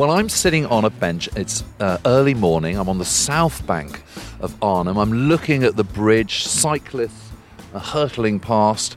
[0.00, 1.28] Well, I'm sitting on a bench.
[1.36, 2.78] It's uh, early morning.
[2.78, 4.02] I'm on the south bank
[4.40, 4.96] of Arnhem.
[4.96, 7.28] I'm looking at the bridge, cyclists
[7.74, 8.96] are hurtling past.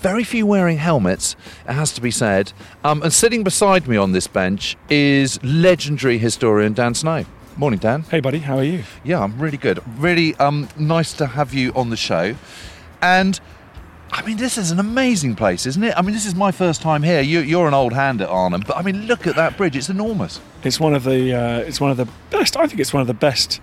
[0.00, 1.36] Very few wearing helmets,
[1.68, 2.52] it has to be said.
[2.82, 7.24] Um, and sitting beside me on this bench is legendary historian Dan Snow.
[7.56, 8.02] Morning, Dan.
[8.02, 8.82] Hey, buddy, how are you?
[9.04, 9.78] Yeah, I'm really good.
[9.96, 12.34] Really um, nice to have you on the show.
[13.00, 13.38] And
[14.12, 15.94] I mean, this is an amazing place, isn't it?
[15.96, 17.22] I mean, this is my first time here.
[17.22, 19.74] You, are an old hand at Arnhem, but I mean, look at that bridge.
[19.74, 20.38] It's enormous.
[20.62, 21.32] It's one of the.
[21.32, 22.54] Uh, it's one of the best.
[22.58, 23.58] I think it's one of the best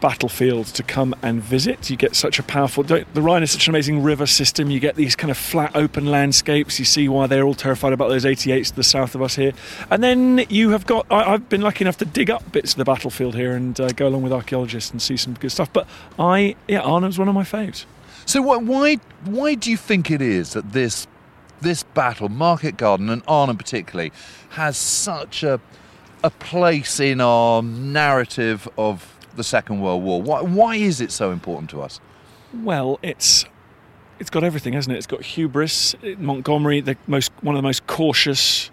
[0.00, 1.90] battlefields to come and visit.
[1.90, 2.82] You get such a powerful.
[2.82, 4.70] The Rhine is such an amazing river system.
[4.70, 6.78] You get these kind of flat, open landscapes.
[6.78, 9.52] You see why they're all terrified about those 88s to the south of us here.
[9.90, 11.06] And then you have got.
[11.10, 13.88] I, have been lucky enough to dig up bits of the battlefield here and uh,
[13.90, 15.70] go along with archaeologists and see some good stuff.
[15.74, 15.86] But
[16.18, 17.84] I, yeah, Arnhem's one of my faves.
[18.26, 21.06] So why why do you think it is that this
[21.60, 24.12] this battle, Market Garden and Arnhem particularly,
[24.50, 25.60] has such a
[26.22, 30.22] a place in our narrative of the Second World War?
[30.22, 32.00] Why why is it so important to us?
[32.52, 33.44] Well, it's
[34.18, 34.98] it's got everything, hasn't it?
[34.98, 35.94] It's got hubris.
[36.18, 38.70] Montgomery, the most one of the most cautious,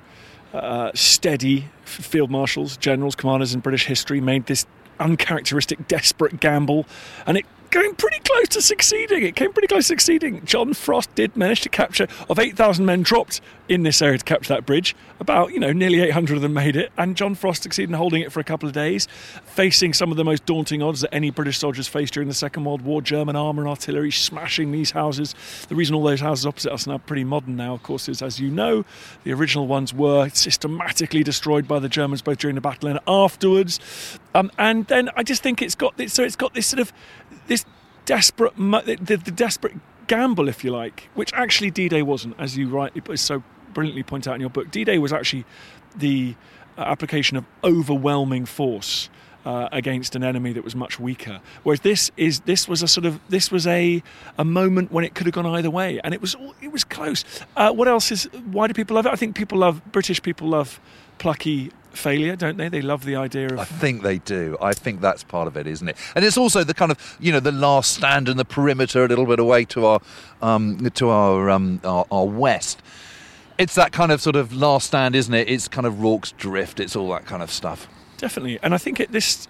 [0.54, 4.66] uh, steady field marshals, generals, commanders in British history, made this
[5.00, 6.86] uncharacteristic, desperate gamble,
[7.26, 9.24] and it came pretty close to succeeding.
[9.24, 10.46] It came pretty close to succeeding.
[10.46, 14.54] John Frost did manage to capture, of 8,000 men dropped in this area to capture
[14.54, 16.92] that bridge, about, you know, nearly 800 of them made it.
[16.98, 19.08] And John Frost succeeded in holding it for a couple of days,
[19.46, 22.66] facing some of the most daunting odds that any British soldiers faced during the Second
[22.66, 23.02] World War.
[23.02, 25.34] German armour and artillery smashing these houses.
[25.70, 28.22] The reason all those houses opposite us are now pretty modern now, of course, is
[28.22, 28.86] as you know,
[29.24, 33.80] the original ones were systematically destroyed by the Germans both during the battle and afterwards.
[34.34, 36.94] Um, and then I just think it's got this, so it's got this sort of
[37.48, 37.66] this
[38.06, 39.76] desperate, the, the desperate
[40.08, 43.44] gamble, if you like, which actually D-Day wasn't, as you rightly so
[43.74, 44.70] brilliantly point out in your book.
[44.72, 45.46] D-Day was actually
[45.96, 46.36] the
[46.78, 49.10] uh, application of overwhelming force.
[49.44, 51.42] Uh, against an enemy that was much weaker.
[51.64, 54.04] Whereas this is this was a sort of this was a
[54.38, 57.26] a moment when it could have gone either way, and it was it was close.
[57.58, 58.26] Uh, what else is?
[58.52, 59.12] Why do people love it?
[59.12, 60.80] I think people love British people love
[61.18, 62.70] plucky failure, don't they?
[62.70, 63.60] They love the idea of.
[63.60, 64.58] I think they do.
[64.62, 65.98] I think that's part of it, isn't it?
[66.16, 69.08] And it's also the kind of you know the last stand in the perimeter, a
[69.08, 70.02] little bit away to our
[70.42, 72.82] um, to our, um, our, our west.
[73.58, 75.50] It's that kind of sort of last stand, isn't it?
[75.50, 76.80] It's kind of Rorke's Drift.
[76.80, 77.88] It's all that kind of stuff.
[78.18, 79.48] Definitely, and I think at this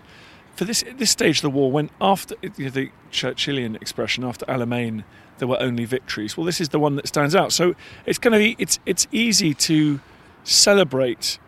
[0.55, 4.45] for this this stage of the war, when after you know, the Churchillian expression after
[4.45, 5.03] Alamein,
[5.37, 6.37] there were only victories.
[6.37, 7.51] Well, this is the one that stands out.
[7.51, 7.75] So
[8.05, 9.99] it's kind of it's it's easy to
[10.43, 11.39] celebrate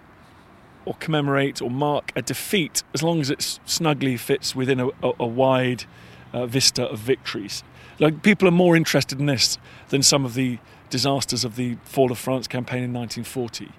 [0.85, 5.13] or commemorate or mark a defeat as long as it snugly fits within a, a,
[5.19, 5.85] a wide
[6.33, 7.63] uh, vista of victories.
[7.99, 9.57] Like people are more interested in this
[9.89, 13.69] than some of the disasters of the fall of France campaign in 1940.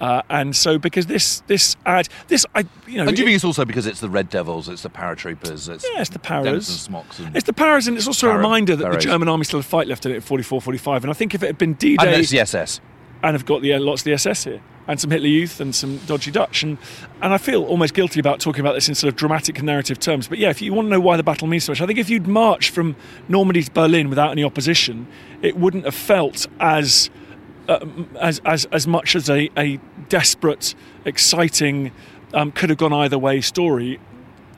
[0.00, 3.34] Uh, and so, because this this ad this I you know, and do you think
[3.34, 6.66] it's also because it's the Red Devils, it's the paratroopers, it's yeah, it's the paras,
[6.68, 9.44] smocks, and it's the paras, and it's also para, a reminder that the German army
[9.44, 11.02] still had fight left in it in 44, 45.
[11.02, 12.80] And I think if it had been D-Day, and it's the SS,
[13.22, 15.98] and have got the lots of the SS here and some Hitler Youth and some
[16.06, 16.62] dodgy Dutch.
[16.62, 16.78] And,
[17.20, 20.26] and I feel almost guilty about talking about this in sort of dramatic narrative terms.
[20.26, 21.98] But yeah, if you want to know why the battle means so much, I think
[21.98, 22.96] if you'd marched from
[23.28, 25.06] Normandy to Berlin without any opposition,
[25.42, 27.10] it wouldn't have felt as
[27.68, 27.84] uh,
[28.18, 30.74] as, as as much as a, a desperate,
[31.04, 31.92] exciting,
[32.32, 34.00] um, could have gone either way story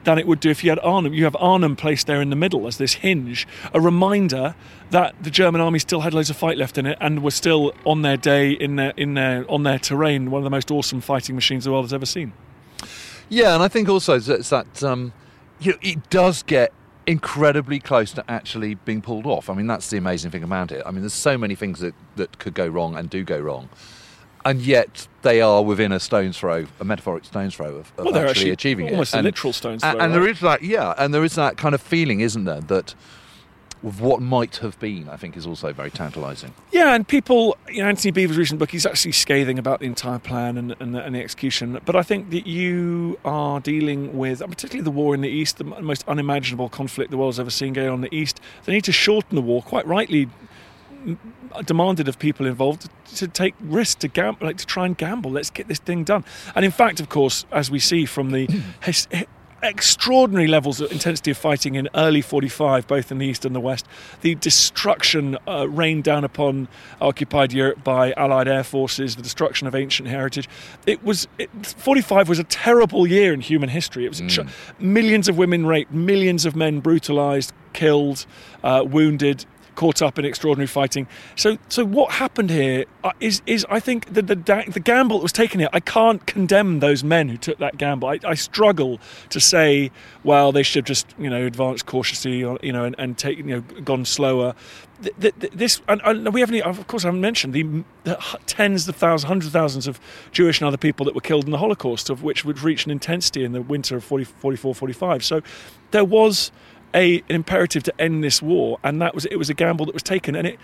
[0.04, 1.12] than it would do if you had Arnhem.
[1.12, 4.54] You have Arnhem placed there in the middle as this hinge, a reminder
[4.90, 7.72] that the German army still had loads of fight left in it and were still
[7.84, 11.00] on their day in their in their on their terrain, one of the most awesome
[11.00, 12.32] fighting machines the world has ever seen.
[13.28, 15.12] Yeah, and I think also it's that um,
[15.60, 16.72] you know, it does get
[17.06, 19.48] incredibly close to actually being pulled off.
[19.48, 20.82] I mean, that's the amazing thing about it.
[20.84, 23.68] I mean, there's so many things that, that could go wrong and do go wrong
[24.44, 28.08] and yet they are within a stone's throw, a metaphoric stone's throw of, of well,
[28.08, 29.18] actually, actually, achieving almost it.
[29.18, 29.90] Almost a literal stone's throw.
[29.90, 30.20] And, and right?
[30.20, 32.94] there is that, yeah, and there is that kind of feeling, isn't there, that
[33.82, 36.52] what might have been, I think, is also very tantalising.
[36.70, 40.18] Yeah, and people, you know, Antony Beevor's recent book, he's actually scathing about the entire
[40.18, 41.80] plan and, and, the, and the execution.
[41.86, 45.64] But I think that you are dealing with, particularly the war in the East, the
[45.64, 48.38] most unimaginable conflict the world's ever seen going on in the East.
[48.66, 50.28] They need to shorten the war, quite rightly
[51.64, 55.30] demanded of people involved to take risks to gamble, like to try and gamble.
[55.30, 56.24] Let's get this thing done.
[56.54, 58.46] And in fact, of course, as we see from the
[58.82, 59.06] his,
[59.62, 63.60] extraordinary levels of intensity of fighting in early 45, both in the east and the
[63.60, 63.86] west.
[64.22, 66.68] The destruction uh, rained down upon
[67.00, 70.48] occupied Europe by Allied air forces, the destruction of ancient heritage.
[70.86, 74.04] It was it, 45 was a terrible year in human history.
[74.04, 74.48] It was mm.
[74.78, 78.26] millions of women raped, millions of men brutalized, killed,
[78.64, 79.44] uh, wounded
[79.74, 81.06] caught up in extraordinary fighting.
[81.36, 84.34] So, so what happened here uh, is, is I think the, the,
[84.68, 85.68] the gamble that was taken here.
[85.72, 88.08] I can't condemn those men who took that gamble.
[88.08, 89.00] I, I struggle
[89.30, 89.90] to say,
[90.24, 93.38] well, they should have just you know advanced cautiously, or, you know, and, and take
[93.38, 94.54] you know gone slower.
[95.18, 99.28] This and, and we haven't, of course, I haven't mentioned the, the, tens of thousands,
[99.28, 99.98] hundreds of thousands of
[100.30, 102.90] Jewish and other people that were killed in the Holocaust, of which would reach an
[102.90, 105.24] intensity in the winter of 40, 44, 45.
[105.24, 105.40] So
[105.90, 106.52] there was
[106.94, 109.94] a an imperative to end this war, and that was it was a gamble that
[109.94, 110.58] was taken, and it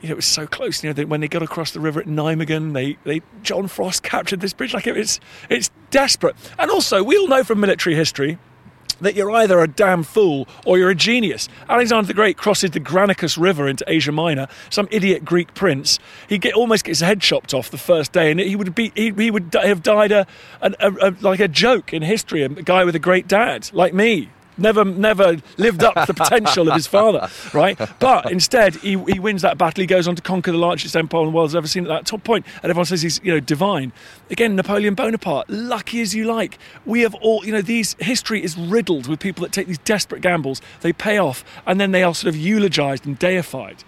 [0.00, 0.82] you know it was so close.
[0.82, 4.40] You know when they got across the river at Nijmegen, they they John Frost captured
[4.40, 8.38] this bridge like it, it's it's desperate, and also we all know from military history
[9.00, 11.48] that you're either a damn fool or you're a genius.
[11.68, 14.46] Alexander the Great crosses the Granicus River into Asia Minor.
[14.70, 18.30] Some idiot Greek prince, he get, almost gets his head chopped off the first day,
[18.30, 20.26] and he would be he, he would have died a,
[20.60, 22.42] a, a, like a joke in history.
[22.42, 24.30] A guy with a great dad, like me
[24.62, 27.78] never never lived up to the potential of his father, right?
[27.98, 29.82] But instead, he, he wins that battle.
[29.82, 32.06] He goes on to conquer the largest empire the world world's ever seen at that
[32.06, 33.92] top point, and everyone says he's you know divine.
[34.30, 36.58] Again, Napoleon Bonaparte, lucky as you like.
[36.86, 37.62] We have all you know.
[37.62, 40.60] These history is riddled with people that take these desperate gambles.
[40.80, 43.84] They pay off, and then they are sort of eulogized and deified.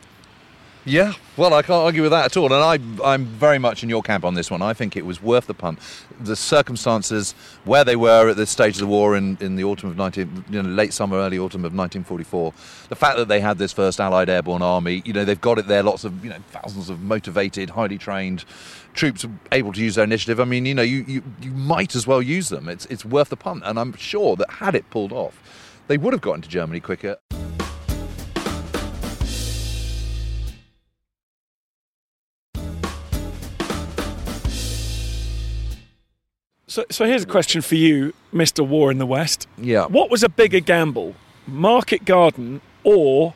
[0.86, 2.62] Yeah, well, I can't argue with that at all, and
[3.02, 4.60] I, I'm very much in your camp on this one.
[4.60, 5.78] I think it was worth the punt.
[6.20, 7.32] The circumstances
[7.64, 10.44] where they were at this stage of the war in, in the autumn of 19,
[10.50, 12.52] you know, late summer, early autumn of 1944,
[12.90, 15.69] the fact that they had this first Allied airborne army, you know, they've got it
[15.69, 18.44] there, lots of, you know, thousands of motivated, highly trained
[18.92, 20.38] troops able to use their initiative.
[20.38, 22.69] I mean, you know, you, you, you might as well use them.
[22.69, 25.40] It's, it's worth the punt, and I'm sure that had it pulled off,
[25.88, 27.16] they would have gotten to Germany quicker.
[36.75, 38.67] So, so here's a question for you, Mr.
[38.67, 39.47] War in the West.
[39.56, 39.87] Yeah.
[39.87, 41.15] What was a bigger gamble,
[41.47, 43.35] Market Garden or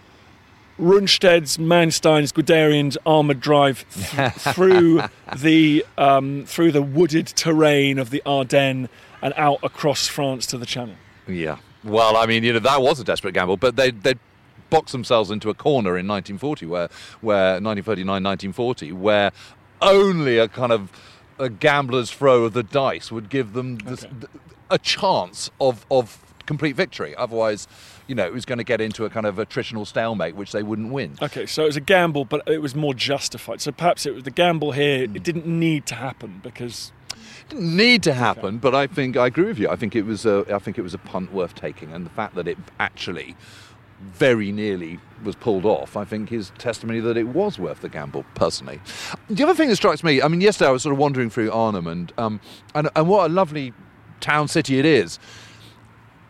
[0.76, 5.02] Rundstedt's, Manstein's, Guderian's armoured drive th- through
[5.36, 8.88] the um, through the wooded terrain of the Ardennes
[9.22, 10.96] and out across France to the Channel?
[11.28, 11.58] Yeah.
[11.84, 14.14] Well, I mean, you know, that was a desperate gamble, but they they
[14.68, 16.88] boxed themselves into a corner in 1940, where
[17.20, 19.30] where 1939, 1940, where
[19.80, 20.90] only a kind of
[21.38, 24.08] a gambler's throw of the dice would give them okay.
[24.70, 27.14] a chance of, of complete victory.
[27.16, 27.68] Otherwise,
[28.06, 30.62] you know, it was going to get into a kind of attritional stalemate, which they
[30.62, 31.16] wouldn't win.
[31.22, 33.60] Okay, so it was a gamble, but it was more justified.
[33.60, 35.06] So perhaps it was the gamble here.
[35.06, 35.16] Mm.
[35.16, 38.46] It didn't need to happen because it didn't need to happen.
[38.46, 38.56] Okay.
[38.56, 39.68] But I think I agree with you.
[39.68, 42.10] I think it was a, I think it was a punt worth taking, and the
[42.10, 43.36] fact that it actually
[44.00, 48.24] very nearly was pulled off, I think is testimony that it was worth the gamble,
[48.34, 48.80] personally.
[49.28, 51.50] The other thing that strikes me, I mean, yesterday I was sort of wandering through
[51.50, 52.40] Arnhem and, um,
[52.74, 53.72] and, and what a lovely
[54.20, 55.18] town city it is.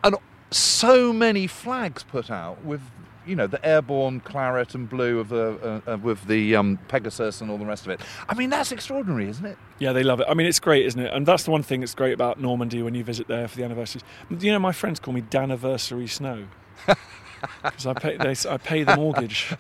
[0.03, 0.17] And
[0.51, 2.81] so many flags put out with
[3.27, 7.43] you know the airborne claret and blue of the uh, uh, with the um, Pegasus
[7.43, 8.01] and all the rest of it.
[8.27, 9.59] I mean that's extraordinary, isn't it?
[9.79, 10.27] Yeah, they love it.
[10.31, 11.13] I mean it's great, isn't it?
[11.13, 13.65] And that's the one thing that's great about Normandy when you visit there for the
[13.65, 14.03] anniversaries.
[14.31, 16.47] You know, my friends call me Daniversary Snow.
[17.63, 19.55] because I pay they, I pay the mortgage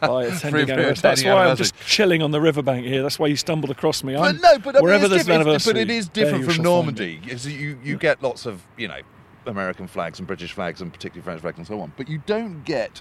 [0.00, 3.02] by attending That's why I'm just chilling on the riverbank here.
[3.02, 4.16] That's why you stumbled across me.
[4.16, 6.62] I'm, but no, but I mean, wherever there's an anniversary, but it is different from
[6.62, 7.20] Normandy.
[7.24, 9.00] You you get lots of you know
[9.46, 12.64] American flags and British flags and particularly French flags and so on, but you don't
[12.64, 13.00] get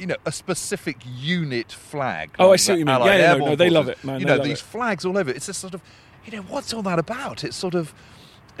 [0.00, 2.30] you know, a specific unit flag.
[2.38, 3.00] Oh, I see what you mean.
[3.02, 4.18] Yeah, yeah no, no, they love it, man.
[4.18, 4.64] You know, these it.
[4.64, 5.30] flags all over.
[5.30, 5.82] It's a sort of,
[6.24, 7.44] you know, what's all that about?
[7.44, 7.92] It's sort of,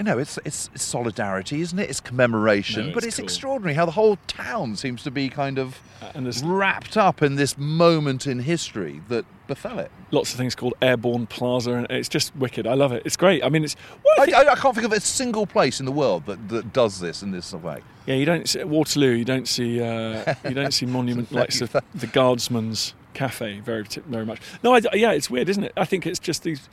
[0.00, 1.90] you know, it's, it's, it's solidarity, isn't it?
[1.90, 3.24] It's commemoration, no, but it's cool.
[3.24, 7.58] extraordinary how the whole town seems to be kind of uh, wrapped up in this
[7.58, 9.90] moment in history that befell it.
[10.10, 12.66] Lots of things called Airborne Plaza, and it's just wicked.
[12.66, 13.02] I love it.
[13.04, 13.44] It's great.
[13.44, 13.76] I mean, it's.
[14.18, 16.98] I, I, I, can't think of a single place in the world that, that does
[16.98, 17.82] this in this way.
[18.06, 19.10] Yeah, you don't see Waterloo.
[19.10, 24.24] You don't see uh, you don't see monument like the, the Guardsman's Cafe very very
[24.24, 24.40] much.
[24.62, 25.72] No, I, yeah, it's weird, isn't it?
[25.76, 26.70] I think it's just these.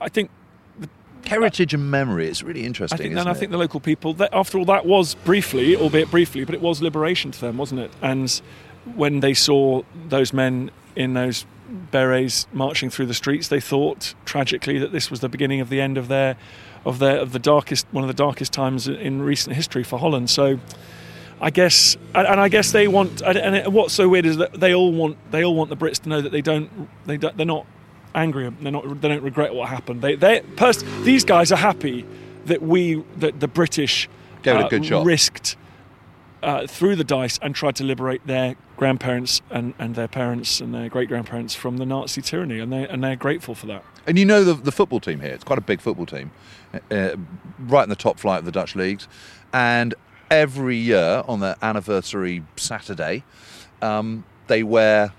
[0.00, 0.30] I think
[1.26, 2.28] heritage and memory.
[2.28, 2.98] It's really interesting.
[2.98, 6.10] I think, and I think the local people, that, after all, that was briefly, albeit
[6.10, 7.90] briefly, but it was liberation to them, wasn't it?
[8.00, 8.40] And
[8.94, 11.44] when they saw those men in those
[11.90, 15.80] berets marching through the streets, they thought tragically that this was the beginning of the
[15.80, 16.36] end of their,
[16.84, 20.30] of their, of the darkest, one of the darkest times in recent history for Holland.
[20.30, 20.58] So.
[21.40, 23.22] I guess, and I guess they want.
[23.22, 25.16] And what's so weird is that they all want.
[25.30, 26.88] They all want the Brits to know that they don't.
[27.06, 27.64] They don't, they're not
[28.14, 28.48] angry.
[28.48, 29.00] They're not.
[29.00, 30.02] They don't regret what happened.
[30.02, 32.04] They, they, pers- these guys are happy
[32.46, 34.08] that we, that the British,
[34.42, 35.04] Gave it a good shot.
[35.04, 35.56] risked
[36.42, 40.74] uh, threw the dice and tried to liberate their grandparents and, and their parents and
[40.74, 43.84] their great grandparents from the Nazi tyranny, and they and they're grateful for that.
[44.06, 46.30] And you know the, the football team here, it's quite a big football team,
[46.90, 47.16] uh,
[47.58, 49.08] right in the top flight of the Dutch leagues.
[49.52, 49.94] And
[50.30, 53.24] every year on their anniversary Saturday,
[53.82, 55.12] um, they wear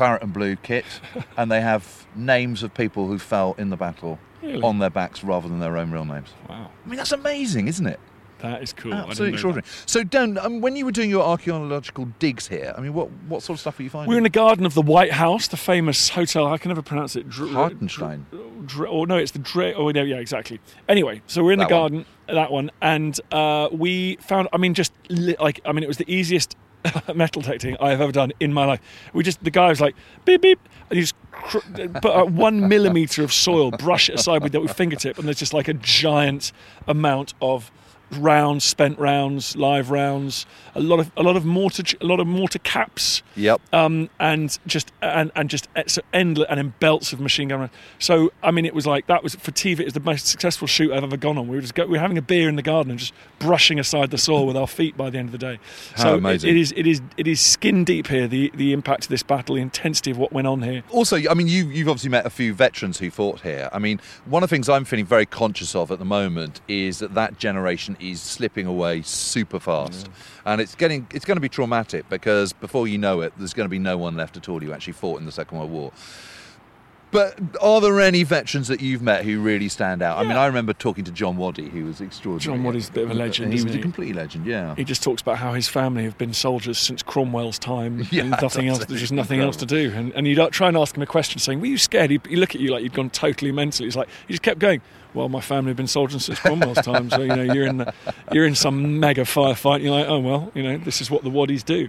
[0.00, 0.84] claret and blue kit
[1.36, 4.62] and they have names of people who fell in the battle Really?
[4.62, 6.28] on their backs rather than their own real names.
[6.48, 8.00] Wow, I mean, that's amazing, isn't it?
[8.38, 8.94] that is cool.
[8.94, 9.66] Absolutely extraordinary.
[9.84, 13.42] So, Dan, um, when you were doing your archaeological digs here, I mean, what, what
[13.42, 14.08] sort of stuff were you finding?
[14.10, 16.46] We're in the garden of the White House, the famous hotel.
[16.46, 17.28] I can never pronounce it.
[17.28, 18.24] Dr- Hartenstein.
[18.64, 19.74] Dr- or no, it's the Dre.
[19.74, 20.58] Oh, no, yeah, exactly.
[20.88, 21.82] Anyway, so we're in That the one.
[21.92, 24.48] garden, that one, and uh, we found.
[24.54, 26.56] I mean, just li- like I mean, it was the easiest
[27.14, 28.80] metal detecting I have ever done in my life.
[29.12, 29.94] We just the guy was like
[30.24, 31.58] beep beep, and he just cr-
[32.00, 35.68] put one millimeter of soil, brush it aside with with fingertip, and there's just like
[35.68, 36.52] a giant
[36.86, 37.70] amount of
[38.18, 42.26] rounds, spent rounds, live rounds, a lot of a lot of mortar, a lot of
[42.26, 43.60] mortar caps Yep.
[43.72, 47.60] um, and just and and just uh, so endless and in belts of machine gun.
[47.60, 47.72] rounds.
[47.98, 49.80] So I mean, it was like that was for TV.
[49.80, 51.48] It was the most successful shoot I've ever gone on.
[51.48, 53.78] We were just go, we were having a beer in the garden and just brushing
[53.78, 55.58] aside the soil with our feet by the end of the day.
[55.94, 56.50] How so it- amazing.
[56.50, 58.26] it is it is it is skin deep here.
[58.26, 60.82] The the impact of this battle, the intensity of what went on here.
[60.90, 63.68] Also, I mean, you, you've obviously met a few veterans who fought here.
[63.72, 66.98] I mean, one of the things I'm feeling very conscious of at the moment is
[66.98, 70.08] that that generation is slipping away super fast,
[70.44, 73.66] and it's getting it's going to be traumatic because before you know it, there's going
[73.66, 75.92] to be no one left at all who actually fought in the Second World War.
[77.10, 80.18] But are there any veterans that you've met who really stand out?
[80.18, 82.56] I mean, I remember talking to John Waddy, who was extraordinary.
[82.56, 84.76] John Waddy's a bit of a legend, He was a complete legend, yeah.
[84.76, 88.06] He just talks about how his family have been soldiers since Cromwell's time.
[88.10, 88.84] Yeah, nothing else.
[88.84, 89.92] There's just nothing else to do.
[89.94, 92.20] And, and you uh, try and ask him a question, saying, "Were you scared?" He,
[92.28, 93.84] he look at you like you'd gone totally mental.
[93.84, 94.80] He's like, he just kept going.
[95.14, 97.92] Well, my family have been soldiers since Cromwell's time, so you know you're in the,
[98.32, 99.82] you're in some mega firefight.
[99.82, 101.88] You're like, oh well, you know this is what the Waddies do,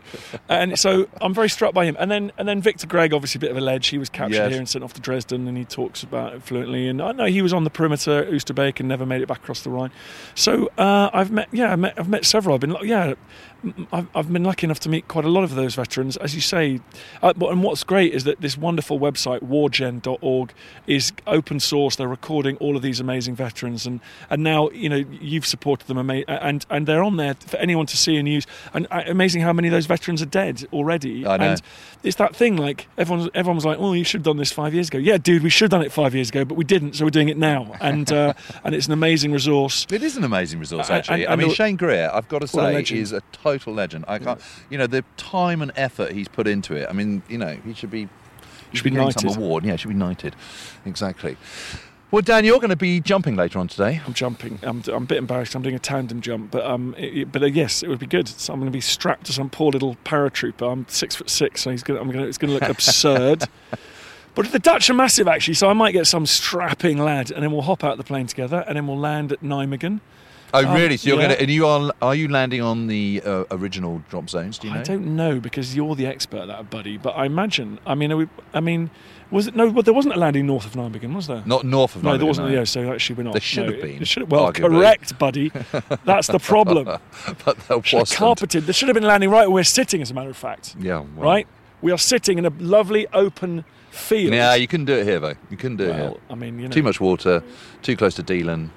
[0.50, 1.96] and so I'm very struck by him.
[2.00, 3.88] And then and then Victor Gregg, obviously a bit of a ledge.
[3.88, 4.50] He was captured Yes.
[4.52, 6.88] here and sent off to Dresden, and he talks about it fluently.
[6.88, 9.38] And I know he was on the perimeter at Oosterbeek and never made it back
[9.40, 9.92] across the Rhine.
[10.36, 12.56] So uh, I've met, yeah, I've met, I've met several.
[12.56, 13.14] I've been, yeah,
[13.94, 16.42] I've, I've been lucky enough to meet quite a lot of those veterans, as you
[16.42, 16.80] say.
[17.22, 20.52] Uh, but, and what's great is that this wonderful website, wargen.org,
[20.88, 21.96] is open source.
[21.96, 24.00] They're recording all of these amazing veterans, and,
[24.30, 27.86] and now you know you've supported them, ama- and and they're on there for anyone
[27.88, 28.46] to see and use.
[28.74, 31.26] And uh, amazing how many of those veterans are dead already.
[31.28, 31.46] I know.
[31.52, 31.62] And
[32.04, 34.88] it's that thing like everyone's everyone's like, oh, you should have done this five years
[34.88, 34.98] ago.
[34.98, 37.12] Yeah, dude, we should have done it five years ago, but we didn't, so we're
[37.12, 37.76] doing it now.
[37.80, 39.86] And uh, and it's an amazing resource.
[39.92, 41.26] It is an amazing resource, Uh, actually.
[41.26, 44.06] and- I mean, Shane Greer, I've got to say, is a total legend.
[44.08, 44.40] I can't,
[44.70, 46.88] you know, the time and effort he's put into it.
[46.90, 48.08] I mean, you know, he should be,
[48.72, 49.38] he Should be getting some knighted.
[49.38, 49.66] award.
[49.66, 50.36] Yeah, should be knighted.
[50.86, 51.38] Exactly.
[52.10, 54.02] Well, Dan, you're going to be jumping later on today.
[54.06, 54.60] I'm jumping.
[54.64, 55.56] I'm, I'm a bit embarrassed.
[55.56, 58.28] I'm doing a tandem jump, but um, it- but uh, yes, it would be good.
[58.28, 60.70] So I'm going to be strapped to some poor little paratrooper.
[60.72, 61.98] I'm six foot six, so he's going.
[61.98, 62.24] to I'm going.
[62.24, 63.44] to It's going to look absurd.
[64.34, 65.56] But the Dutch are massive, actually.
[65.56, 68.64] So I might get some strapping lad, and then we'll hop out the plane together,
[68.66, 70.00] and then we'll land at Nijmegen.
[70.54, 70.98] Oh, Um, really?
[70.98, 71.28] So you're yeah.
[71.28, 74.58] going to, and you are, are you landing on the uh, original drop zones?
[74.58, 74.80] Do you know?
[74.80, 76.98] I don't know because you're the expert, that buddy.
[76.98, 77.80] But I imagine.
[77.86, 78.90] I mean, are we, I mean,
[79.30, 79.70] was it no?
[79.70, 81.42] Well, there wasn't a landing north of Nijmegen, was there?
[81.46, 82.48] Not north of No, Nijmegen, there wasn't.
[82.50, 82.54] no.
[82.54, 83.34] Yeah, so actually we're not.
[83.34, 84.30] There should no, have been, It have.
[84.32, 84.70] Well, arguably.
[84.80, 85.50] correct, buddy.
[86.06, 86.86] That's the problem.
[87.46, 88.12] but there wasn't.
[88.12, 88.64] carpeted.
[88.66, 90.76] There should have been landing right where we're sitting, as a matter of fact.
[90.80, 91.08] Yeah, well.
[91.16, 91.48] Right?
[91.82, 94.34] We are sitting in a lovely open field.
[94.34, 95.34] Yeah, you couldn't do it here, though.
[95.50, 96.04] You couldn't do it here.
[96.04, 97.42] well, I mean, you know, Too much water,
[97.82, 98.70] too close to Deelen,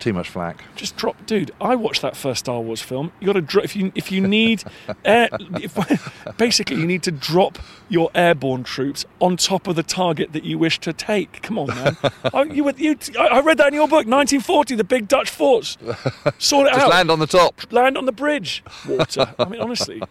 [0.00, 0.62] too much flak.
[0.76, 1.50] Just drop, dude.
[1.60, 3.12] I watched that first Star Wars film.
[3.20, 4.64] You got to drop if you if you need,
[5.04, 5.28] air,
[5.60, 5.76] if,
[6.36, 10.58] basically you need to drop your airborne troops on top of the target that you
[10.58, 11.42] wish to take.
[11.42, 11.96] Come on, man.
[12.34, 15.76] I, you, you, I read that in your book, 1940, the big Dutch forts.
[16.38, 16.90] Sort it Just out.
[16.90, 17.72] land on the top.
[17.72, 18.62] Land on the bridge.
[18.88, 19.34] Water.
[19.38, 20.02] I mean, honestly,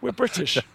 [0.00, 0.58] we're British.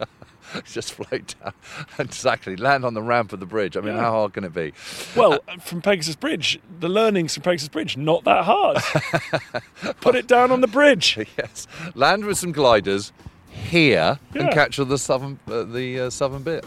[0.66, 1.54] Just float down.
[1.98, 2.56] and Exactly.
[2.56, 3.76] Land on the ramp of the bridge.
[3.78, 4.02] I mean, Yeah.
[4.02, 4.74] how hard can it be?
[5.16, 8.78] Well, from Pegasus Bridge, the learnings from Pegasus Bridge, not that hard.
[10.02, 11.18] Put it down on the bridge.
[11.38, 11.68] yes.
[11.96, 13.12] Land with some gliders
[13.50, 14.52] here and Yeah.
[14.54, 16.66] capture the southern, uh, the uh, southern bit.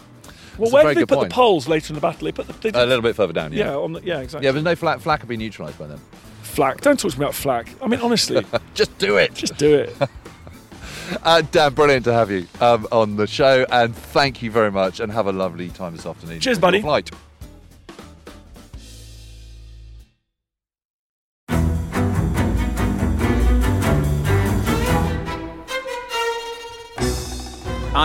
[0.59, 1.29] Well, where did they put point.
[1.29, 2.25] the Poles later in the battle?
[2.25, 3.67] They put the they did- A little bit further down, yeah.
[3.67, 4.47] yeah, on the, yeah, exactly.
[4.47, 5.01] Yeah, but no flak.
[5.01, 6.01] Flak will be neutralised by then.
[6.43, 6.81] flak.
[6.81, 7.69] Don't talk to me about flak.
[7.83, 8.43] I mean, honestly,
[8.75, 9.35] Just do it.
[9.35, 9.95] just do it.
[11.23, 15.01] Uh, Dan, brilliant to have you um, on the show, and thank you very much,
[15.01, 16.41] and have a lovely time this afternoon.
[16.41, 16.83] Cheers, buddy.
[16.83, 17.11] Flight.